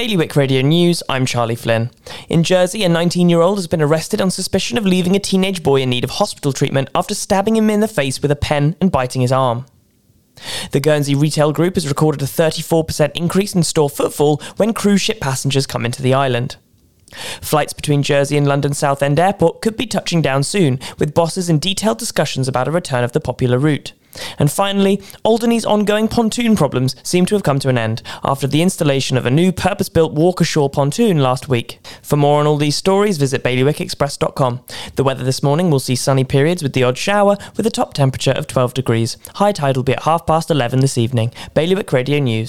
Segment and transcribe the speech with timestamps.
[0.00, 1.90] Bailiwick Radio News, I'm Charlie Flynn.
[2.30, 5.62] In Jersey, a 19 year old has been arrested on suspicion of leaving a teenage
[5.62, 8.76] boy in need of hospital treatment after stabbing him in the face with a pen
[8.80, 9.66] and biting his arm.
[10.72, 15.20] The Guernsey Retail Group has recorded a 34% increase in store footfall when cruise ship
[15.20, 16.56] passengers come into the island.
[17.42, 21.58] Flights between Jersey and London Southend Airport could be touching down soon, with bosses in
[21.58, 23.92] detailed discussions about a return of the popular route.
[24.38, 28.62] And finally, Alderney's ongoing pontoon problems seem to have come to an end after the
[28.62, 31.78] installation of a new purpose built walk ashore pontoon last week.
[32.02, 34.60] For more on all these stories, visit bailiwickexpress.com.
[34.96, 37.94] The weather this morning will see sunny periods with the odd shower, with a top
[37.94, 39.16] temperature of 12 degrees.
[39.36, 41.32] High tide will be at half past 11 this evening.
[41.54, 42.48] Bailiwick Radio News.